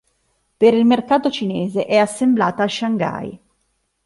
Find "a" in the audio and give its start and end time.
2.63-2.67